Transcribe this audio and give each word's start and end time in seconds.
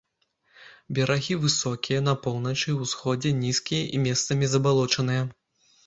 Берагі 0.99 1.35
высокія, 1.43 1.99
на 2.09 2.17
поўначы 2.25 2.67
і 2.73 2.77
ўсходзе 2.81 3.37
нізкія 3.45 3.83
і 3.95 4.05
месцамі 4.11 4.45
забалочаныя. 4.57 5.23